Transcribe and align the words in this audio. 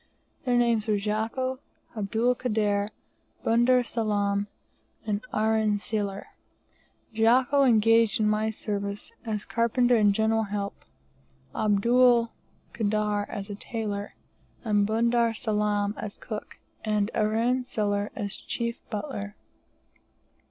Their 0.45 0.57
names 0.57 0.87
were 0.87 0.97
Jako, 0.97 1.59
Abdul 1.95 2.33
Kader, 2.33 2.89
Bunder 3.43 3.83
Salaam, 3.83 4.47
and 5.05 5.21
Aranselar; 5.31 6.25
Jako 7.13 7.65
engaged 7.65 8.19
in 8.19 8.27
my 8.27 8.49
service, 8.49 9.11
as 9.25 9.45
carpenter 9.45 9.95
and 9.97 10.11
general 10.11 10.45
help; 10.45 10.73
Abdul 11.53 12.31
Kader 12.73 13.27
as 13.29 13.51
a 13.51 13.55
tailor, 13.55 14.15
Bunder 14.65 15.35
Salaam 15.35 15.93
as 15.99 16.17
cook, 16.17 16.57
and 16.83 17.11
Aranselar 17.13 18.09
as 18.15 18.37
chief 18.37 18.79
butler. 18.89 19.35